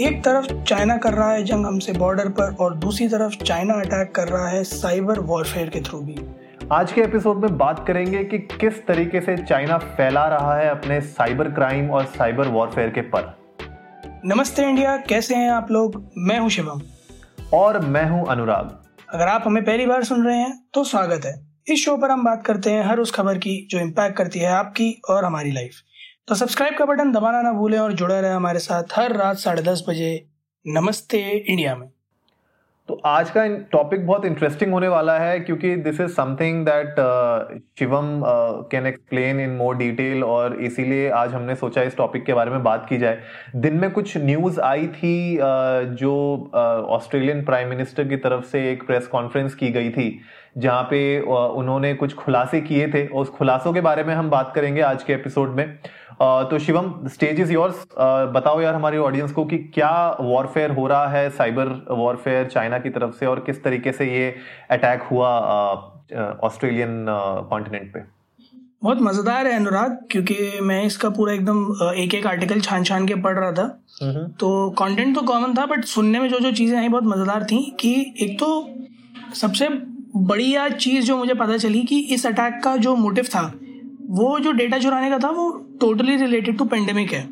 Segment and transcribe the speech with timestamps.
[0.00, 4.12] एक तरफ़ चाइना कर रहा है जंग हमसे बॉर्डर पर और दूसरी तरफ़ चाइना अटैक
[4.14, 6.16] कर रहा है साइबर वॉरफेयर के थ्रू भी।
[6.72, 11.00] आज के एपिसोड में बात करेंगे कि किस तरीके से चाइना फैला रहा है अपने
[11.00, 13.34] साइबर क्राइम और साइबर वॉरफेयर के पर।
[14.24, 16.10] नमस्ते इंडिया कैसे हैं आप लोग?
[16.18, 16.82] मैं हूँ शिवम।
[17.54, 18.78] और मैं हूँ अनुराग।
[19.14, 21.34] अगर आप हमें पहली बार सुन रहे हैं तो स्वागत है।
[21.68, 24.52] इस शो पर हम बात करते हैं हर उस खबर की जो इम्पैक्ट करती है
[24.52, 25.82] आपकी और हमारी लाइफ
[26.28, 29.62] तो सब्सक्राइब का बटन दबाना ना भूलें और जुड़े रहे हमारे साथ हर रात साढ़े
[29.62, 30.24] दस बजे
[30.66, 31.88] नमस्ते इंडिया में।
[32.88, 36.94] तो आज का टॉपिक बहुत इंटरेस्टिंग होने वाला है क्योंकि this is something that
[37.78, 38.22] Shivam
[38.70, 42.62] can explain in more detail और इसीलिए आज हमने सोचा इस टॉपिक के बारे में
[42.62, 43.18] बात की जाए।
[43.56, 45.42] दिन में कुछ न्यूज़ आई थी uh,
[46.00, 46.50] जो
[46.88, 50.20] ऑस्ट्रेलियन प्राइम मिनिस्टर की तरफ़ से एक प्रेस कॉन्फ्रेंस की गई थी
[50.58, 54.30] जहाँ पे uh, उन्होंने कुछ खुलासे किए थे। और उस खुलासों के बारे में हम
[54.30, 55.78] बात करेंगे आज के एपिसोड में।
[56.20, 57.84] तो शिवम स्टेज इज़ योर्स
[58.34, 59.90] बताओ यार हमारी ऑडियंस को कि क्या
[60.20, 64.34] वॉरफेयर हो रहा है साइबर वॉरफेयर चाइना की तरफ़ से और किस तरीके से ये
[64.70, 65.30] अटैक हुआ
[66.44, 67.04] ऑस्ट्रेलियन
[67.50, 68.00] कॉन्टिनेंट पे?
[68.82, 73.14] बहुत मज़ेदार है अनुराग क्योंकि मैं इसका पूरा एकदम एक एक आर्टिकल छान छान के
[73.22, 73.66] पढ़ रहा था।
[74.40, 77.62] तो कंटेंट तो कॉमन था बट सुनने में जो जो चीज़ें आई बहुत मज़ेदार थी
[77.80, 78.50] कि एक तो
[79.34, 79.68] सबसे
[80.16, 83.42] बढ़िया चीज़ जो मुझे पता चली कि इस अटैक का जो मोटिव था
[84.08, 87.28] वो जो डेटा चुराने का था, वो टोटली रिलेटेड टू पेंडेमिक है।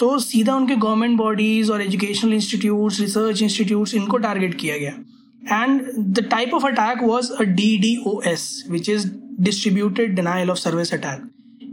[0.00, 5.82] तो सीधा उनके गवर्नमेंट बॉडीज और एजुकेशनल इंस्टीट्यूट रिसर्च इंस्टीट्यूट इनको टारगेट किया गया। And
[5.98, 10.58] the type of attack was a D D O S which is distributed denial of
[10.58, 11.30] service attack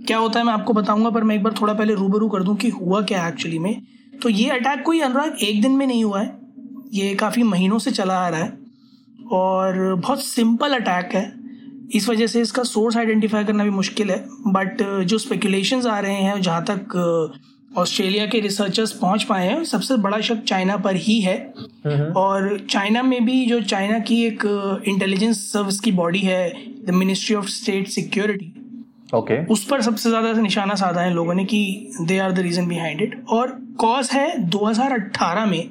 [0.08, 2.56] क्या होता है मैं आपको बताऊँगा, पर मैं एक बार थोड़ा पहले रूबरू कर दूँ
[2.56, 3.82] कि हुआ क्या एक्चुअली में।
[4.22, 6.40] तो ये अटैक कोई अनुराग एक दिन में नहीं हुआ है।
[6.94, 8.58] ये काफ़ी महीनों से चला आ रहा है।
[9.32, 11.41] और बहुत सिंपल अटैक है।
[11.96, 16.00] इस वजह से इसका सोर्स आइडेंटिफाई करना भी मुश्किल है बट uh, जो स्पेकुलेशंस आ
[16.00, 16.96] रहे हैं जहाँ तक
[17.78, 21.54] ऑस्ट्रेलिया uh, के रिसर्चर्स पहुँच पाए हैं सबसे बड़ा शक चाइना पर ही है।
[22.16, 24.42] और चाइना में भी जो चाइना की एक
[24.88, 26.50] इंटेलिजेंस uh, सर्विस की बॉडी है
[26.86, 28.54] the ministry of state security
[29.14, 32.68] okay उस पर सबसे ज़्यादा निशाना साधा है लोगों ने कि they are the reason
[32.68, 33.48] behind it और
[33.80, 35.70] कॉज है 2018 में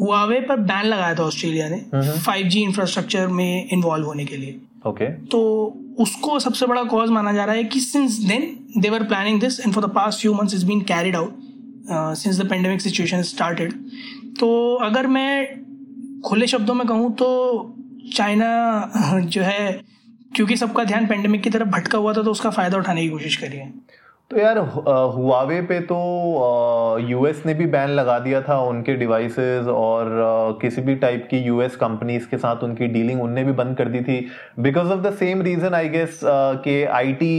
[0.00, 1.84] हुआवे पर बैन लगाया था ऑस्ट्रेलिया ने
[2.20, 5.06] 5G इंफ्रास्ट्रक्चर में इन्वॉल्व होने के लिए। ओके.
[5.12, 5.40] तो
[5.98, 9.60] उसको सबसे बड़ा कॉज माना जा रहा है कि since then they were planning this
[9.60, 11.36] and for the past few months is been carried out
[11.92, 13.72] since the pandemic situation started
[14.40, 15.60] तो अगर मैं
[16.20, 17.28] खुले शब्दों में कहूँ तो
[18.14, 18.90] चाइना
[19.24, 19.80] जो है,
[20.34, 23.36] क्योंकि सबका ध्यान पेंडेमिक की तरफ़ भटका हुआ था तो उसका फ़ायदा उठाने की कोशिश
[23.36, 23.74] करी है
[24.30, 24.58] तो यार
[25.14, 25.96] हुआवे पे तो
[27.08, 30.08] यूएस ने भी बैन लगा दिया था उनके डिवाइसेस और
[30.62, 34.00] किसी भी टाइप की यूएस कंपनीज़ के साथ उनकी डीलिंग उनने भी बंद कर दी
[34.00, 34.20] थी।
[34.60, 37.34] Because of the same reason I guess के आईटी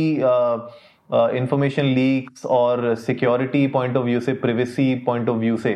[1.39, 5.75] इंफॉर्मेशन लीक्स और सिक्योरिटी पॉइंट ऑफ़ व्यू से प्रिवेसी पॉइंट ऑफ़ व्यू से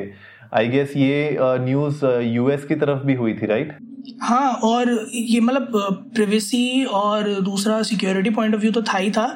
[0.54, 3.78] आई गेस ये न्यूज़ यूएस की तरफ़ भी हुई थी राइट
[4.22, 5.72] हाँ और ये मतलब
[6.16, 9.28] प्रिवेसी और दूसरा सिक्योरिटी पॉइंट ऑफ़ व्यू तो था ही था।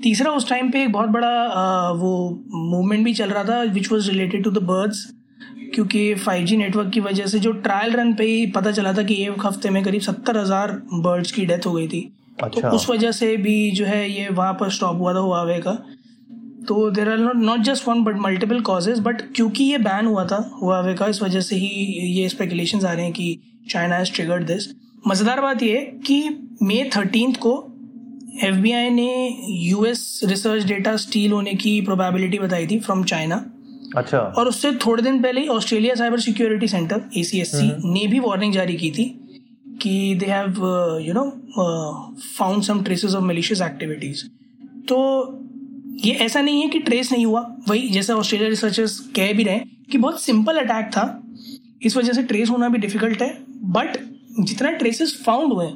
[0.00, 3.92] तीसरा उस टाइम पे एक बहुत बड़ा आ, वो मूवमेंट भी चल रहा था which
[3.92, 5.06] was related to the birds
[5.74, 9.14] क्योंकि 5G नेटवर्क की वजह से जो ट्रायल रन पे ही पता चला था कि
[9.22, 12.00] एक हफ़्ते में करीब सत्तर हज़ार बर्ड्स की डेथ हो गई थी।
[12.40, 15.18] तो अच्छा। तो उस वजह से भी जो है ये वहाँ पर स्टॉप हुआ था
[15.18, 15.72] हुआवे का।
[16.68, 20.24] तो there are not not just one but multiple causes but क्योंकि ये बैन हुआ
[20.24, 21.68] था हुआवे का इस वजह से ही
[22.12, 23.38] ये स्पेकुलेशन आ रहे हैं कि
[23.70, 24.68] चाइना हैज़ ट्रिगर्ड दिस
[25.06, 26.18] मज़ेदार बात ये कि
[26.62, 27.56] मे थर्टीन को
[28.44, 33.36] FBI ने यूएस रिसर्च डेटा स्टील होने की प्रोबेबिलिटी बताई थी फ्रॉम चाइना
[33.96, 38.52] अच्छा। और उससे थोड़े दिन पहले ही Australia cyber security centre ACSC ने भी वार्निंग
[38.52, 39.04] जारी की थी
[39.82, 40.60] कि they have
[41.02, 41.24] you know
[42.38, 44.24] found some traces of malicious activities
[44.88, 44.98] तो
[46.04, 49.58] ये ऐसा नहीं है कि ट्रेस नहीं हुआ। वही जैसे ऑस्ट्रेलिया रिसर्चर्स कह भी रहे
[49.90, 51.22] कि बहुत सिंपल अटैक था।
[51.82, 53.28] इस वजह से ट्रेस होना भी डिफ़िकल्ट है।
[53.70, 53.96] बट
[54.40, 55.66] जितना ट्रेसेस फाउंड हुए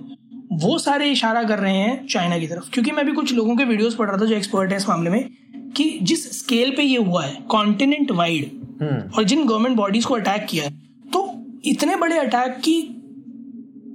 [0.51, 3.65] वो सारे इशारा कर रहे हैं चाइना की तरफ़। क्योंकि मैं भी कुछ लोगों के
[3.65, 5.29] वीडियोस पढ़ रहा था जो एक्सपर्ट है इस मामले में
[5.77, 10.47] कि जिस स्केल पे ये हुआ है कॉन्टिनेंट वाइड और जिन गवर्नमेंट बॉडीज को अटैक
[10.51, 10.71] किया है
[11.13, 11.29] तो
[11.65, 12.81] इतने बड़े अटैक की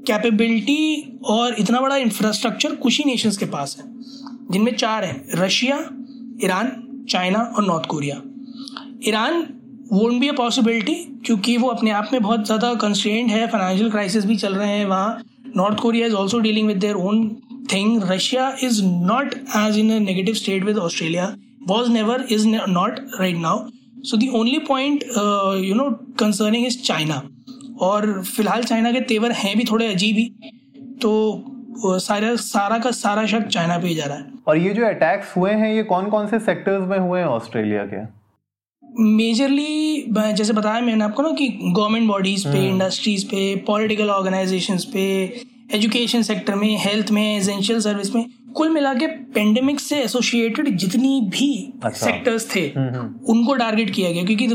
[0.08, 3.86] कैपेबिलिटी और इतना बड़ा इंफ्रास्ट्रक्चर कुछ ही नेशंस के पास है
[4.52, 5.78] जिनमें चार हैं रशिया
[6.44, 6.72] ईरान
[7.10, 8.22] चाइना और North Korea
[9.08, 9.42] Iran
[9.92, 10.94] would be a possibility
[11.26, 14.86] क्योंकि वो अपने आप में बहुत ज़्यादा कंस्ट्रेंट है फाइनेंशियल क्राइसिस भी चल रहे हैं
[14.86, 15.24] वहाँ।
[15.56, 18.00] North Korea is also dealing with their own thing.
[18.02, 21.38] Russia is not as in a negative state with Australia.
[21.68, 23.70] Was never, is ne- not right now.
[24.04, 27.24] So the only point, uh, you know, concerning is China.
[27.82, 30.26] और फ़िलहाल China के तेवर हैं भी थोड़े अजीब ही
[31.02, 34.86] तो सारा सारा का सारा शक चाइना पे ही जा रहा है और ये जो
[34.88, 38.04] अटैक्स हुए हैं ये कौन कौन से सेक्टर्स में हुए हैं ऑस्ट्रेलिया के
[38.98, 40.06] मेजरली
[40.36, 45.04] जैसे बताया मैंने आपको ना कि गवर्नमेंट बॉडीज पे इंडस्ट्रीज़ हम्म। पे पॉलिटिकल ऑर्गेनाइजेशंस पे
[45.74, 48.26] एजुकेशन सेक्टर में हेल्थ में एसेंशियल सर्विस में
[48.56, 51.50] कुल मिला के पेंडेमिक से एसोसिएटेड जितनी भी
[51.84, 54.48] अच्छा। सेक्टर्स थे हम्म, हम्म। उनको टारगेट किया गया क्योंकि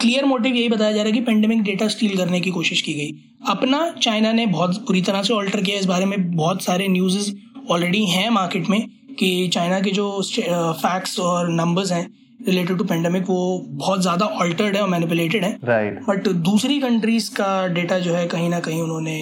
[0.00, 2.92] क्लियर मोटिव यही बताया जा रहा है कि पेंडेमिक डेटा स्टील करने की कोशिश की
[2.92, 3.12] गई
[3.48, 7.32] अपना चाइना ने बहुत बुरी तरह से ऑल्टर किया इस बारे में बहुत सारे न्यूज़
[7.70, 8.80] ऑलरेडी हैं मार्केट में
[9.18, 12.06] कि चाइना के जो फैक्ट्स और नंबर्स हैं
[12.40, 17.30] रिलेटेड टू पेंडेमिक वो बहुत ज़्यादा ऑल्टर्ड है और मैनिपुलेटेड है। राइट बट दूसरी कंट्रीज़
[17.36, 19.18] का डेटा जो है कहीं ना कहीं उन्होंने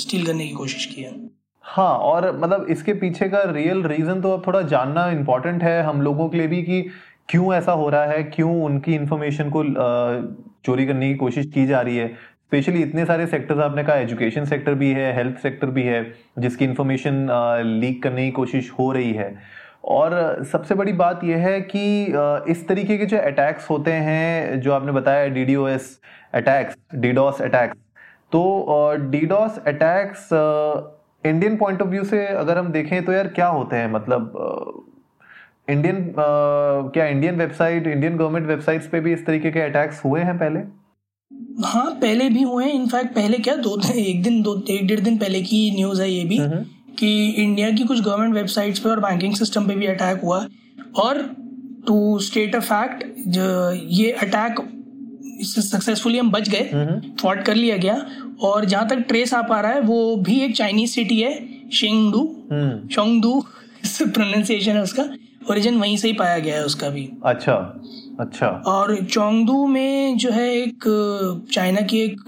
[0.00, 1.12] स्टील करने की कोशिश की है।
[1.64, 6.02] हाँ और मतलब इसके पीछे का रियल रीजन तो अब थोड़ा जानना इम्पोर्टेंट है हम
[6.02, 6.80] लोगों के लिए भी कि
[7.28, 9.64] क्यों ऐसा हो रहा है क्यों उनकी इन्फॉर्मेशन को
[10.66, 14.44] चोरी करने की कोशिश की जा रही है। स्पेशली इतने सारे सेक्टर्स आपने कहा एजुकेशन
[14.46, 16.02] सेक्टर भी है हेल्थ सेक्टर भी है
[16.38, 17.26] जिसकी इन्फॉर्मेशन
[17.80, 19.34] लीक करने की कोशिश हो रही है।
[19.84, 21.82] और सबसे बड़ी बात यह है कि
[22.52, 25.98] इस तरीके के जो अटैक्स होते हैं जो आपने बताया D D O S
[26.34, 27.76] attacks DDoS attacks
[28.32, 28.42] तो
[29.10, 30.28] DDoS attacks
[31.24, 33.90] Indian point of view से अगर हम देखें तो यार क्या होते हैं?
[33.92, 34.32] मतलब
[35.70, 40.38] इंडियन क्या Indian website Indian government websites पे भी इस तरीके के अटैक्स हुए हैं
[40.38, 40.60] पहले?
[41.64, 45.18] हाँ पहले भी हुए हैं। इनफैक्ट पहले क्या दो एक दिन दो एक डेढ़ दिन
[45.18, 46.38] पहले की न्यूज़ है ये भी।
[46.98, 50.46] कि इंडिया की कुछ गवर्नमेंट वेबसाइट्स पे और बैंकिंग सिस्टम पे भी अटैक हुआ
[50.96, 51.22] और
[51.86, 53.04] टू स्टेट अ फैक्ट
[53.92, 54.60] ये अटैक
[55.42, 58.06] सक्सेसफुली हम बच गए फॉट कर लिया गया
[58.42, 61.32] और जहाँ तक ट्रेस आ पा रहा है वो भी एक चाइनीज़ सिटी है
[61.72, 62.22] शेंगडू
[62.94, 63.40] शोंगडू
[64.02, 65.08] प्रोनाउंसिएशन है उसका
[65.50, 67.54] ओरिजिन वहीं से ही पाया गया है उसका भी। अच्छा
[68.20, 70.84] अच्छा। और चोंगडू में जो है एक
[71.52, 72.20] चाइना की एक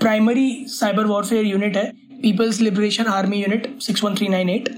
[0.00, 4.68] प्राइमरी साइबर वॉरफेयर यूनिट है People's Liberation Army unit six one three nine eight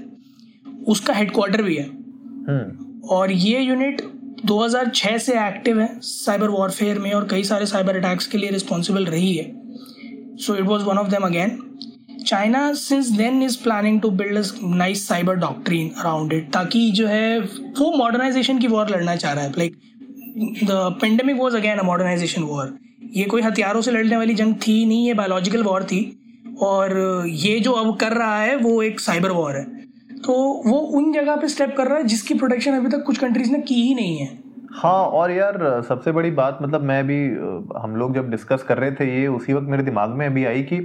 [0.87, 4.01] उसका हेडक्वार्टर भी है। हम्म। और ये यूनिट
[4.45, 9.05] 2006 से एक्टिव है साइबर वॉरफेयर में और कई सारे साइबर अटैक्स के लिए रिस्पॉन्सिबल
[9.05, 9.51] रही है।
[10.37, 11.57] So it was one of them again
[12.25, 14.45] China since then is planning to build
[14.75, 19.43] nice cyber doctrine around it ताकि जो है वो मॉडर्नाइजेशन की वॉर लड़ना चाह रहा
[19.43, 19.75] है। Like
[20.63, 22.77] the pandemic was again a modernisation war
[23.15, 26.01] ये कोई हथियारों से लड़ने वाली जंग थी नहीं ये बायोलॉजिकल वॉर थी।
[26.61, 29.63] और ये जो अब कर रहा है, वो एक साइबर वॉर है।
[30.17, 30.33] तो
[30.65, 33.59] वो उन जगह पे स्टेप कर रहा है जिसकी प्रोटेक्शन अभी तक कुछ कंट्रीज़ ने
[33.59, 34.27] की ही नहीं है।
[34.73, 37.23] हाँ और यार, सबसे बड़ी बात मतलब मैं भी,
[37.81, 40.63] हम लोग जब डिस्कस कर रहे थे ये, उसी वक्त मेरे दिमाग में अभी आई
[40.63, 40.77] कि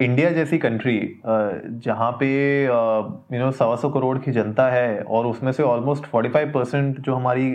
[0.00, 2.28] इंडिया जैसी कंट्री जहाँ पे
[2.64, 7.00] यू नो सवा सौ करोड़ की जनता है, और उसमें से ऑलमोस्ट फोर्टी फाइव परसेंट
[7.00, 7.54] जो हमारी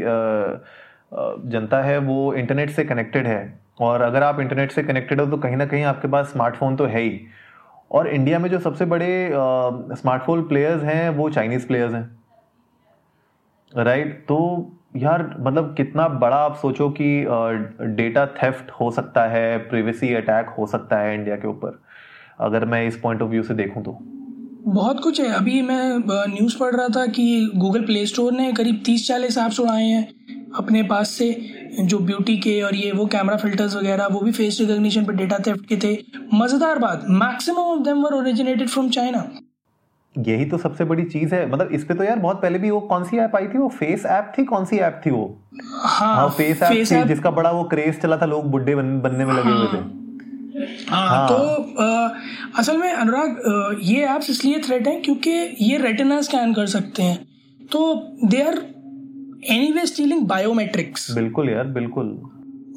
[1.50, 3.42] जनता है, वो इंटरनेट से कनेक्टेड है।
[3.78, 6.86] और अगर आप इंटरनेट से कनेक्टेड हो तो कहीं ना कहीं आपके पास स्मार्टफ़ोन तो
[6.86, 7.20] है ही।
[7.92, 12.10] और इंडिया में जो सबसे बड़े स्मार्टफ़ोन प्लेयर्स हैं, वो चाइनीज़ प्लेयर्स हैं।
[13.72, 14.40] राइट तो
[14.96, 17.26] यार मतलब कितना बड़ा आप सोचो कि
[17.96, 21.80] डेटा थेफ्ट हो सकता है प्रिवेसी अटैक हो सकता है इंडिया के ऊपर।
[22.40, 23.98] अगर मैं इस पॉइंट ऑफ़ व्यू से देखूँ तो।
[24.66, 28.82] बहुत कुछ है। अभी मैं न्यूज़ पढ़ रहा था कि गूगल प्ले स्टोर ने करीब
[28.86, 30.08] तीस चालीस ऐप्स उड़ाए हैं
[30.56, 31.30] अपने पास से
[31.82, 35.38] जो ब्यूटी के और ये वो कैमरा फिल्टर्स वगैरह वो भी फेस रिकॉग्निशन पे डेटा
[35.48, 35.98] थेफ्ट के थे।
[36.34, 39.26] मज़ेदार बात maximum of them were originated from China
[40.16, 42.80] यही तो सबसे बड़ी चीज़ है। मतलब इस पे तो यार बहुत पहले भी वो
[42.82, 43.58] कौन सी ऐप आई थी?
[43.58, 44.44] वो फेस ऐप थी?
[44.46, 45.26] कौन सी ऐप थी वो?
[45.74, 47.04] हाँ, हाँ फेस ऐप थी.
[47.06, 50.03] जिसका बड़ा वो क्रेज चला था लोग बुढ़े बन, बनने में लगे हुए थे।
[50.90, 51.36] हाँ, हाँ, तो
[51.84, 52.10] आ,
[52.60, 57.18] असल में अनुराग ये ऐप्स इसलिए थ्रेट हैं क्योंकि ये रेटिना स्कैन कर सकते हैं।
[57.72, 57.94] तो
[58.26, 58.58] they are
[59.52, 62.18] anyway stealing biometrics बिल्कुल यार बिल्कुल।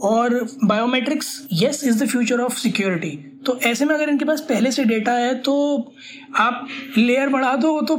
[0.02, 3.10] और biometrics yes is the future of security
[3.46, 5.54] तो ऐसे में अगर इनके पास पहले से डेटा है तो
[6.38, 6.66] आप
[6.98, 7.96] लेयर बढ़ा दो तो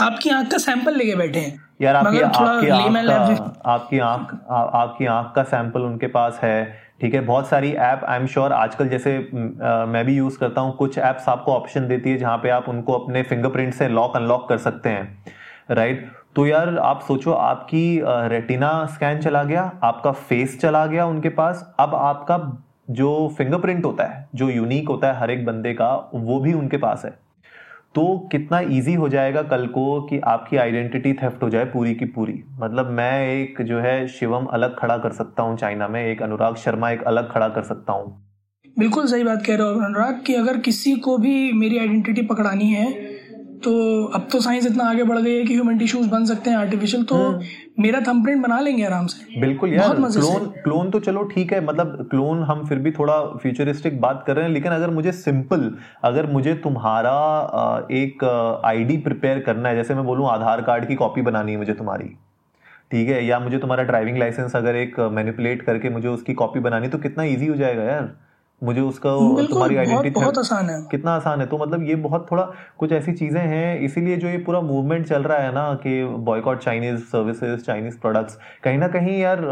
[0.00, 5.06] आपकी आँख का सैंपल लेके बैठे हैं। यार आपकी आपकी आँख का आपकी आँख आपकी
[5.06, 8.88] आँख का सैंपल उनके पास है। ठीक है बहुत सारी ऐप आई एम श्योर आजकल
[8.88, 9.16] जैसे
[9.62, 12.68] आ, मैं भी यूज़ करता हूँ कुछ ऐप्स आपको ऑप्शन देती है जहाँ पे आप
[12.68, 15.24] उनको अपने फिंगरप्रिंट से लॉक अनलॉक कर सकते हैं
[15.70, 21.28] राइट तो यार आप सोचो आपकी रेटिना स्कैन चला गया आपका फेस चला गया उनके
[21.28, 22.38] पास अब आपका
[22.90, 26.76] जो फिंगरप्रिंट होता है जो यूनिक होता है हर एक बंदे का वो भी उनके
[26.76, 27.27] पास है।
[27.94, 32.04] तो कितना इजी हो जाएगा कल को कि आपकी आइडेंटिटी थेफ्ट हो जाए पूरी की
[32.04, 32.42] पूरी?
[32.60, 36.56] मतलब मैं एक जो है शिवम अलग खड़ा कर सकता हूँ चाइना में, एक अनुराग
[36.56, 38.24] शर्मा एक अलग खड़ा कर सकता हूँ।
[38.78, 42.70] बिल्कुल सही बात कह रहे हो अनुराग, कि अगर किसी को भी मेरी आइडेंटिटी पकड़ानी
[42.70, 43.07] है
[43.64, 43.72] तो
[44.14, 47.04] अब तो साइंस इतना आगे बढ़ गई है कि ह्यूमन टिश्यूज बन सकते हैं आर्टिफिशियल
[47.04, 51.52] तो हम्म। मेरा थंबप्रिंट बना लेंगे आराम से। बिल्कुल यार क्लोन क्लोन तो चलो ठीक
[51.52, 55.12] है मतलब क्लोन हम फिर भी थोड़ा फ्यूचरिस्टिक बात कर रहे हैं लेकिन अगर मुझे
[55.14, 55.70] सिंपल
[56.04, 57.16] अगर मुझे तुम्हारा
[57.92, 58.24] एक
[58.64, 62.14] आईडी प्रिपेयर करना है जैसे मैं बोलूँ आधार कार्ड की कॉपी बनानी है मुझे तुम्हारी
[62.90, 66.88] ठीक है या मुझे तुम्हारा ड्राइविंग लाइसेंस अगर एक मैनिपुलेट करके मुझे उसकी कॉपी बनानी
[66.88, 68.10] तो कितना ईजी हो जाएगा यार।
[68.62, 69.10] मुझे उसका
[69.50, 72.42] तुम्हारी आइडेंटिटी बहुत, बहुत आसान है। कितना आसान है। तो मतलब ये बहुत थोड़ा
[72.78, 76.62] कुछ ऐसी चीज़ें हैं इसीलिए जो ये पूरा मूवमेंट चल रहा है ना कि boycott
[76.62, 79.44] Chinese services Chinese products कहीं ना कहीं यार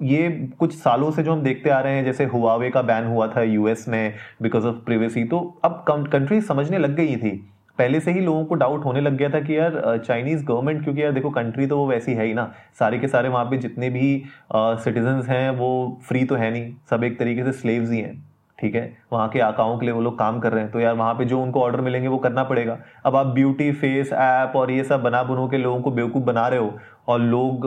[0.00, 3.26] ये कुछ सालों से जो हम देखते आ रहे हैं जैसे हुआवे का बैन हुआ
[3.26, 7.30] था यूएस में बिकॉज़ ऑफ़ प्रिवेसी तो अब कंट्री समझने लग गई थी।
[7.78, 11.02] पहले से ही लोगों को डाउट होने लग गया था कि यार चाइनीज़ गवर्नमेंट क्योंकि
[11.02, 13.90] यार देखो कंट्री तो वो वैसी है ही ना। सारे के सारे वहाँ पे जितने
[13.90, 18.33] भी सिटीजन्स हैं, वो फ्री तो है नहीं। सब एक तरीके से स्लेव्स ही हैं।
[18.58, 18.96] ठीक है?
[19.12, 21.24] वहाँ के आकाओं के लिए वो लोग काम कर रहे हैं। तो यार वहाँ पे
[21.24, 25.02] जो उनको ऑर्डर मिलेंगे वो करना पड़ेगा। अब आप ब्यूटी फेस ऐप और ये सब
[25.02, 26.72] बना बुनो के लोगों को बेवकूफ़ बना रहे हो
[27.08, 27.66] और लोग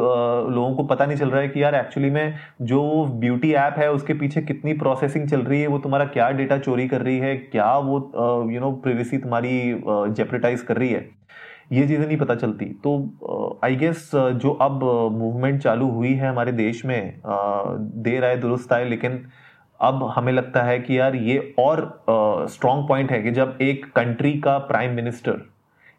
[0.49, 3.91] लोगों को पता नहीं चल रहा है कि यार एक्चुअली में जो ब्यूटी ऐप है
[3.91, 7.35] उसके पीछे कितनी प्रोसेसिंग चल रही है, वो तुम्हारा क्या डेटा चोरी कर रही है,
[7.37, 7.99] क्या वो
[8.51, 11.09] यू नो प्रिवेसी तुम्हारी जेप्रेटाइज कर रही है?
[11.71, 16.51] ये चीज़ें नहीं पता चलती। तो आई गेस जो अब मूवमेंट चालू हुई है हमारे
[16.53, 17.19] देश में
[18.03, 19.25] देर आए दुरुस्त आए लेकिन
[19.79, 22.03] अब हमें लगता है कि यार ये और
[22.49, 25.41] स्ट्रॉन्ग पॉइंट है कि जब एक कंट्री का prime minister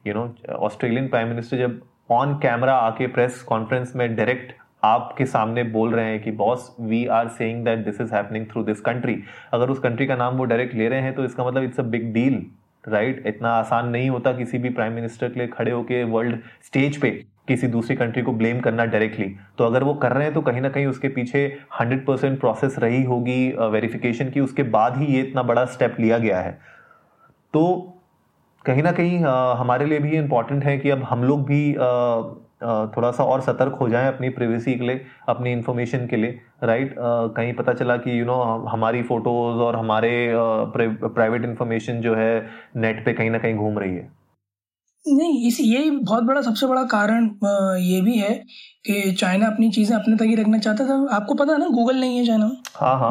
[0.06, 1.80] you know Australian prime minister जब
[2.11, 4.52] ऑन कैमरा आके प्रेस कॉन्फ्रेंस में डायरेक्ट
[4.85, 8.62] आपके सामने बोल रहे हैं कि boss we are saying that this is happening through
[8.64, 9.16] this country
[9.52, 11.82] अगर उस कंट्री का नाम वो डायरेक्ट ले रहे हैं तो इसका मतलब it's a
[11.82, 12.44] big deal
[12.88, 17.00] right इतना आसान नहीं होता किसी भी प्राइम मिनिस्टर के लिए खड़े होके वर्ल्ड स्टेज
[17.00, 17.11] पे।
[17.48, 19.28] किसी दूसरी कंट्री को ब्लेम करना डायरेक्टली
[19.58, 21.44] तो अगर वो कर रहे हैं तो कहीं ना कहीं उसके पीछे
[21.80, 26.18] हंड्रेड परसेंट प्रोसेस रही होगी वेरिफिकेशन की, उसके बाद ही ये इतना बड़ा स्टेप लिया
[26.18, 26.58] गया है।
[27.54, 27.94] तो
[28.64, 29.18] कहीं ना कहीं
[29.58, 31.72] हमारे लिए भी इंपॉर्टेंट है कि अब हम लोग भी
[32.92, 36.94] थोड़ा सा और सतर्क हो जाएँ अपनी प्रिवेसी के लिए, अपनी इंफॉर्मेशन के लिए राइट
[36.98, 38.34] कहीं पता चला कि यू नो
[38.68, 43.94] हमारी फ़ोटोज़ और हमारे प्राइवेट इंफॉर्मेशन जो है नेट पे कहीं ना कहीं घूम रही
[43.94, 44.10] है।
[45.04, 47.24] नहीं इस ये बहुत बड़ा सबसे बड़ा कारण
[47.82, 48.32] ये भी है
[48.86, 51.96] कि चाइना अपनी चीज़ें अपने तक ही रखना चाहता था। आपको पता है ना गूगल
[51.96, 52.50] नहीं है China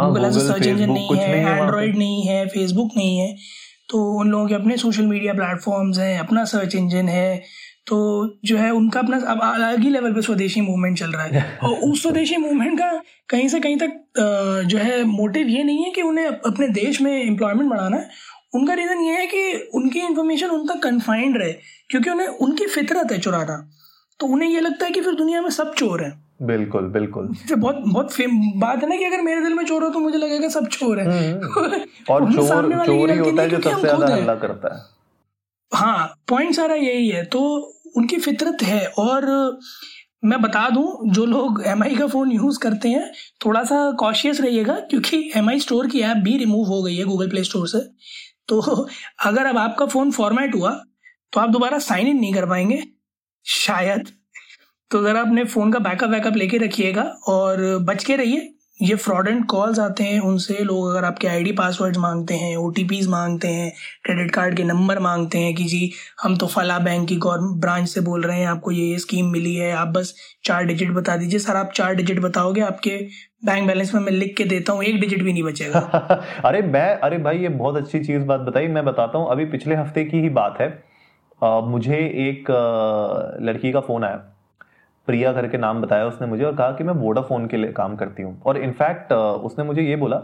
[0.07, 3.35] Google as search engine नहीं है एंड्रॉइड नहीं है फेसबुक नहीं है।
[3.89, 7.41] तो उन लोगों के अपने सोशल मीडिया प्लेटफॉर्म्स हैं अपना सर्च इंजन है।
[7.87, 7.97] तो
[8.45, 11.75] जो है उनका अपना अब अलग ही लेवल पे स्वदेशी मूवमेंट चल रहा है। और
[11.89, 12.91] उस स्वदेशी मूवमेंट का
[13.29, 17.11] कहीं से कहीं तक जो है मोटिव ये नहीं है कि उन्हें अपने देश में
[17.23, 18.09] एम्प्लॉयमेंट बढ़ाना है।
[18.53, 21.51] उनका रीज़न ये है कि उनकी इन्फॉर्मेशन उन तक कन्फाइंड रहे
[21.89, 23.57] क्योंकि उन्हें उनकी फितरत है चुराना।
[24.19, 27.27] तो उन्हें ये लगता है कि फिर दुनिया में सब चोर हैं। बिल्कुल बिल्कुल।
[27.57, 30.17] बहुत बहुत फेम बात है ना कि अगर मेरे दिल में चोर हो तो मुझे
[30.17, 34.35] लगेगा सब चोर है। हम्म। और चोर चोर ही होता है जो सबसे ज़्यादा हल्ला
[34.35, 34.81] करता है।
[35.71, 37.39] हाँ पॉइंट सारा यही है। तो
[37.97, 39.25] उनकी फितरत है। और
[40.25, 43.11] मैं बता दूँ जो लोग एमआई का फ़ोन यूज़ करते हैं
[43.45, 47.29] थोड़ा सा कॉशियस रहिएगा क्योंकि एमआई स्टोर की ऐप भी रिमूव हो गई है गूगल
[47.29, 47.77] प्ले स्टोर से।
[48.47, 48.59] तो
[49.25, 50.71] अगर अब आपका फ़ोन फॉर्मेट हुआ
[51.33, 52.83] तो आप दोबारा साइन इन नहीं कर पाएँगे,
[53.45, 54.11] शायद।
[54.91, 59.45] तो ज़रा अपने फ़ोन का बैकअप वैकअप लेके रखिएगा और बच के रहिए, ये फ्रॉडेंट
[59.49, 62.71] कॉल्स आते हैं उनसे। लोग अगर आपके आईडी पासवर्ड्स मांगते हैं ओ
[63.09, 63.71] मांगते हैं
[64.05, 68.01] क्रेडिट कार्ड के नंबर मांगते हैं कि जी, हम तो फला बैंक की ब्रांच से
[68.01, 70.13] बोल रहे हैं, आपको ये ये स्कीम मिली है, आप बस
[70.45, 72.97] चार डिजिट बता दीजिए। सर, आप चार डिजिट बताओगे, आपके
[73.45, 75.79] बैंक बैलेंस में मैं लिख के देता हूँ एक डिजिट भी नहीं बचेगा।
[76.45, 79.75] अरे मैं अरे भाई ये बहुत अच्छी चीज़ बात बताई मैं बताता हूँ। अभी पिछले
[79.75, 80.67] हफ़्ते की ही बात है।
[81.41, 81.97] आ, मुझे
[82.29, 84.15] एक आ, लड़की का फ़ोन आया।
[85.07, 88.23] प्रिया करके नाम बताया उसने मुझे और कहा कि मैं वोडाफोन के लिए काम करती
[88.23, 90.17] हूँ। और इनफैक्ट उसने मुझे ये बोला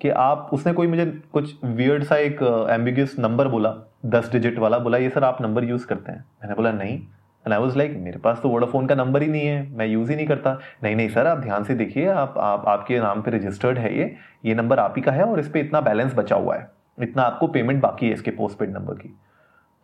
[0.00, 3.74] कि आप उसने कोई मुझे कुछ वियर्ड सा एक एम्बिगियस नंबर बोला
[4.06, 6.24] दस डिजिट वाला बोला ये सर आप नंबर यूज़ करते हैं?
[6.42, 7.00] मैंने बोला नहीं।
[7.46, 10.10] एंड आई वाज लाइक मेरे पास तो वोडाफोन का नंबर ही नहीं है, मैं यूज़
[10.10, 13.30] ही नहीं करता। नहीं नहीं सर आप ध्यान से देखिए, आप आप, आपके नाम पे
[13.30, 16.36] रजिस्टर्ड है ये ये नंबर आप ही का है और इस पर इतना बैलेंस बचा
[16.36, 19.14] हुआ है। इतना आपको पेमेंट बाकी है इसके पोस्ट पेड नंबर की।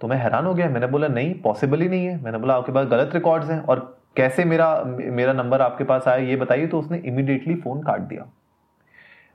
[0.01, 2.73] तो मैं हैरान हो गया, मैंने बोला, नहीं पॉसिबल ही नहीं है। मैंने बोला, आपके
[2.73, 3.81] पास गलत रिकॉर्ड्स हैं और
[4.17, 8.27] कैसे मेरा मेरा नंबर आपके पास आया, ये बताइए। तो उसने इमीडिएटली फ़ोन काट दिया।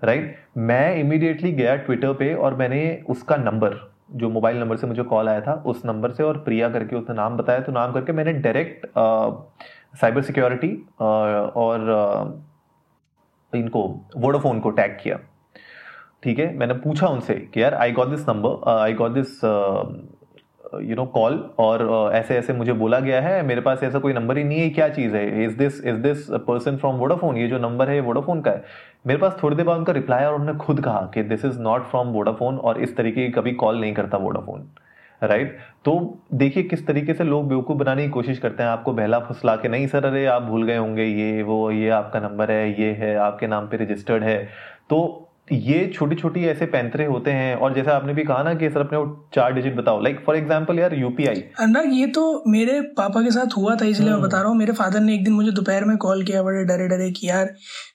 [0.03, 0.57] Right right?
[0.57, 3.79] मैं इमीडिएटली गया ट्विटर पे और मैंने उसका नंबर
[4.13, 7.15] जो मोबाइल नंबर से मुझे कॉल आया था उस नंबर से और प्रिया करके उसने
[7.15, 8.85] नाम बताया तो नाम करके मैंने डायरेक्ट
[10.01, 10.69] साइबर सिक्योरिटी
[11.01, 13.83] और आ, इनको
[14.17, 15.19] वोडाफोन को टैग किया।
[16.23, 16.53] ठीक है?
[16.57, 19.39] मैंने पूछा उनसे कि यार I got this number I got this
[20.73, 24.13] you know call और uh, ऐसे ऐसे मुझे बोला गया है मेरे पास ऐसा कोई
[24.13, 25.43] नंबर ही नहीं है क्या चीज़ है?
[25.43, 28.63] Is this is this person from Vodafone ये जो नंबर है वोडाफोन का है।
[29.07, 31.83] मेरे पास थोड़ी देर बाद उनका रिप्लाई और उन्होंने खुद कहा कि this is not
[31.83, 34.69] from Vodafone और इस तरीके की कभी कॉल नहीं करता वोडाफोन
[35.23, 35.83] राइट right?
[35.85, 39.55] तो देखिए किस तरीके से लोग बेवकूफ़ बनाने की कोशिश करते हैं। आपको बहला फुसला
[39.55, 42.91] के नहीं सर अरे आप भूल गए होंगे ये वो ये आपका नंबर है ये
[42.91, 44.43] है आपके नाम पे रजिस्टर्ड है।
[44.89, 48.69] तो ये छोटी छोटी ऐसे पैंतरे होते हैं और जैसे आपने भी कहा ना कि
[48.69, 52.79] सर अपने वो चार डिजिट बताओ। लाइक फॉर एग्जांपल यार यूपीआई अंदर ये तो मेरे
[52.97, 55.23] पापा के साथ हुआ था इसलिए मैं हम्म। बता रहा हूँ। मेरे फादर ने एक
[55.23, 57.53] दिन मुझे दोपहर में कॉल किया बड़े डरे डरे कि यार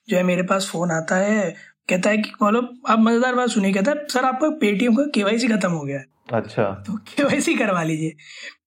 [0.08, 1.54] जो है मेरे पास फ़ोन आता है।
[1.88, 5.48] कहता है कि मतलब आप मज़ेदार बात सुनिए। कहता है सर आपका पेटीएम का केवाईसी
[5.48, 8.16] खत्म हो गया अच्छा। तो केवाईसी करवा लीजिए।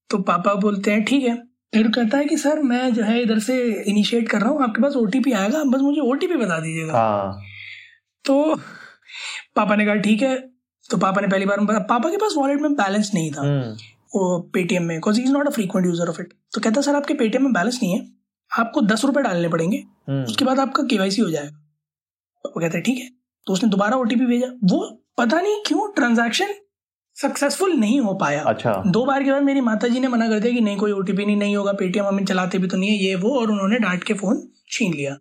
[0.10, 1.36] तो पापा बोलते हैं ठीक है।
[1.74, 4.82] फिर कहता है कि सर मैं जो है इधर से इनिशिएट कर रहा हूँ। आपके
[4.82, 7.42] पास ओटीपी आएगा बस मुझे ओटीपी बता दीजिएगा। हाँ।
[8.26, 8.56] तो
[9.56, 10.38] पापा ने कहा ठीक है।
[10.90, 13.76] तो पापा ने पहली बार पापा के पास वॉलेट में बैलेंस नहीं था। हम्म।
[14.16, 17.14] वो पेटीएम में because is not a frequent user of it तो कहता सर आपके
[17.14, 18.06] पेटीएम में बैलेंस नहीं है।
[18.52, 21.58] आपको दस रुपए डालने पड़ेंगे। हम्म। उसके बाद आपका केवाईसी हो जाएगा।
[22.46, 23.10] वो कहते हैं ठीक है।
[23.48, 24.80] तो उसने दोबारा ओटीपी भेजा। वो
[25.18, 26.54] पता नहीं क्यों ट्रांजेक्शन
[27.18, 30.40] सक्सेसफुल नहीं हो पाया। अच्छा। दो बार के बाद मेरी माता जी ने मना कर
[30.40, 32.96] दिया कि नहीं कोई ओटीपी नहीं नहीं होगा। पेटीएम हमें चलाते भी तो नहीं है।
[32.96, 35.18] ये वो और उन्होंने डांट के फ़ोन छीन लिया।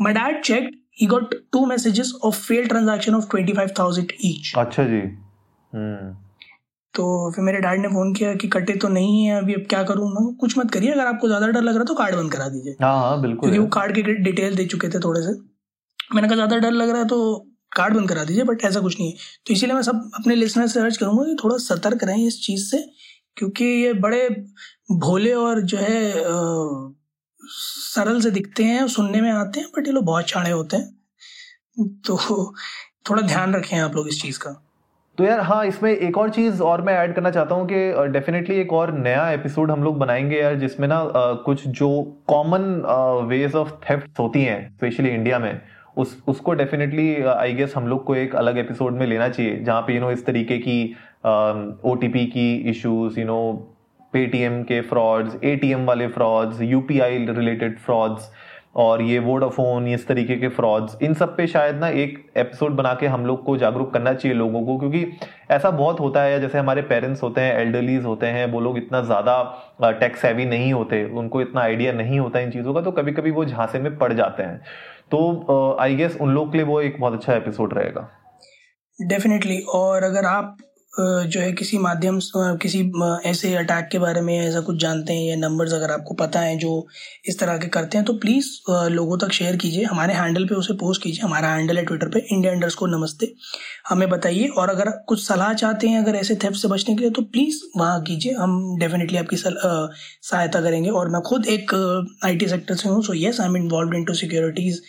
[0.00, 5.00] My dad check two messages of fail transaction of twenty five thousand each अच्छा जी।
[5.72, 6.12] हम्म।
[6.94, 9.82] तो फिर मेरे डैड ने फ़ोन किया कि कटे तो नहीं है अभी अब क्या
[9.82, 10.08] करूँ?
[10.10, 12.48] मैं कुछ मत करिए अगर आपको ज़्यादा डर लग रहा है तो कार्ड बंद करा
[12.48, 15.32] दीजिए। हाँ हाँ बिल्कुल क्योंकि वो कार्ड के डिटेल दे चुके थे थोड़े से।
[16.14, 17.18] मैंने कहा ज़्यादा डर लग रहा है तो
[17.72, 20.66] कार्ड बंद करा दीजिए बट ऐसा कुछ नहीं है। तो इसीलिए मैं सब अपने लिसनर
[20.66, 22.82] से अर्ज़ करूँगा कि थोड़ा सतर्क रहें इस चीज़ से
[23.36, 24.28] क्योंकि ये बड़े
[24.92, 26.12] भोले और जो है
[27.48, 30.94] सरल से दिखते हैं सुनने में आते हैं बट ये लोग बहुत चाड़े होते हैं।
[32.06, 32.54] तो
[33.10, 34.60] थोड़ा ध्यान रखें आप लोग इस चीज़ का।
[35.18, 38.56] तो यार हाँ इसमें एक और चीज़ और मैं ऐड करना चाहता हूँ कि डेफिनेटली
[38.56, 41.04] एक और नया एपिसोड हम लोग बनाएँगे यार जिसमें ना
[41.44, 42.62] कुछ जो कॉमन
[43.28, 45.60] वेज ऑफ़ थेफ्ट होती हैं स्पेशली इंडिया में
[45.96, 49.82] उस उसको डेफिनेटली आई गेस हम लोग को एक अलग एपिसोड में लेना चाहिए जहाँ
[49.82, 50.96] पे यू नो इस तरीके की
[51.26, 53.73] ओ um, की इश्यूज़ यू नो
[54.14, 58.30] पेटीएम के फ्रॉड्स एटीएम वाले फ्रॉड्स यूपीआई रिलेटेड फ्रॉड्स
[58.76, 62.94] और ये वोडाफोन इस तरीके के फ्रॉड्स इन सब पे शायद ना एक एपिसोड बना
[63.00, 65.04] के हम लोग को जागरूक करना चाहिए लोगों को, क्योंकि
[65.50, 69.00] ऐसा बहुत होता है, जैसे हमारे पेरेंट्स होते हैं एल्डरलीज होते हैं, वो लोग इतना
[69.02, 73.12] ज़्यादा टैक्स हैवी नहीं होते, उनको इतना आइडिया नहीं होता इन चीज़ों का तो कभी
[73.12, 74.60] कभी वो झांसे में पड़ जाते हैं।
[75.10, 78.08] तो आई गेस उन लोग के लिए वो एक बहुत अच्छा एपिसोड रहेगा।
[78.98, 80.56] डेफिनेटली और अगर आप
[80.98, 82.18] जो है किसी माध्यम
[82.62, 82.80] किसी
[83.26, 86.56] ऐसे अटैक के बारे में ऐसा कुछ जानते हैं या नंबर्स अगर आपको पता है
[86.58, 86.86] जो
[87.28, 88.50] इस तरह के करते हैं तो प्लीज़
[88.90, 92.18] लोगों तक शेयर कीजिए। हमारे हैंडल पे उसे पोस्ट कीजिए। हमारा हैंडल है ट्विटर पे
[92.32, 93.32] इंडिया अंडर्स को नमस्ते।
[93.88, 97.10] हमें बताइए और अगर कुछ सलाह चाहते हैं अगर ऐसे थेप से बचने के लिए
[97.10, 101.74] तो प्लीज़ वहाँ कीजिए। हम डेफिनेटली आपकी सहायता करेंगे और मैं खुद एक
[102.24, 104.80] आईटी सेक्टर से हूँ so yes I am involve into securities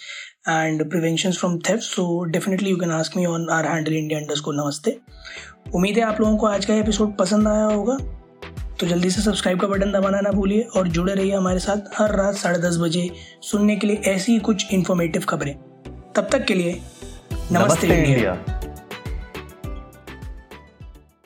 [0.48, 4.54] and preventions from theft, so definitely you can ask me on our handle india underscore
[4.58, 4.90] namaste
[5.66, 7.98] उम्मीद है आप लोगों को आज का एपिसोड पसंद आया होगा।
[8.80, 12.16] तो जल्दी से सब्सक्राइब का बटन दबाना ना भूलिए और जुड़े रहिए हमारे साथ हर
[12.16, 13.10] रात साढ़े दस बजे
[13.42, 15.56] सुनने के लिए ऐसी ही कुछ इन्फॉर्मेटिव खबरें।
[16.16, 18.38] तब तक के लिए नमस्ते, नमस्ते इंडिया।